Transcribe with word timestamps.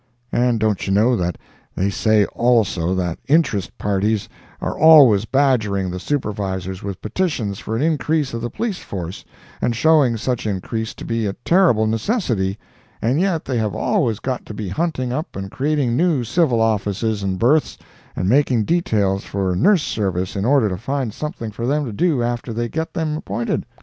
And 0.31 0.59
don't 0.59 0.87
you 0.87 0.91
know 0.91 1.15
that 1.15 1.37
they 1.75 1.91
say 1.91 2.25
also 2.25 2.95
that 2.95 3.19
interest 3.27 3.77
parties 3.77 4.27
are 4.59 4.75
always 4.75 5.25
badgering 5.25 5.91
the 5.91 5.99
Supervisors 5.99 6.81
with 6.81 7.03
petitions 7.03 7.59
for 7.59 7.75
an 7.75 7.83
increase 7.83 8.33
of 8.33 8.41
the 8.41 8.49
police 8.49 8.79
force, 8.79 9.23
and 9.61 9.75
showing 9.75 10.17
such 10.17 10.47
increase 10.47 10.95
to 10.95 11.05
be 11.05 11.27
a 11.27 11.33
terrible 11.45 11.85
necessity, 11.85 12.57
and 12.99 13.19
yet 13.21 13.45
they 13.45 13.59
have 13.59 13.75
always 13.75 14.19
got 14.19 14.43
to 14.47 14.55
be 14.55 14.69
hunting 14.69 15.13
up 15.13 15.35
and 15.35 15.51
creating 15.51 15.95
new 15.95 16.23
civil 16.23 16.61
offices 16.61 17.21
and 17.21 17.37
berths, 17.37 17.77
and 18.15 18.27
making 18.27 18.63
details 18.65 19.23
for 19.23 19.55
nurse 19.55 19.83
service 19.83 20.35
in 20.35 20.45
order 20.45 20.67
to 20.67 20.77
find 20.77 21.13
something 21.13 21.51
for 21.51 21.67
them 21.67 21.85
to 21.85 21.93
do 21.93 22.23
after 22.23 22.51
they 22.53 22.67
get 22.67 22.95
them 22.95 23.17
appointed? 23.17 23.67